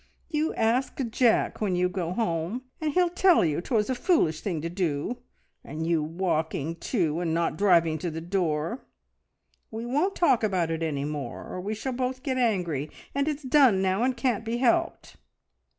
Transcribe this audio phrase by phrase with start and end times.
[0.29, 4.59] You ask Jack when you go home, and he'll tell you 'twas a foolish thing
[4.61, 5.19] to do,
[5.63, 8.83] and you walking, too, and not driving to the door.
[9.69, 13.43] We won't talk about it any more, or we shall both get angry, and it's
[13.43, 15.17] done now and can't be helped.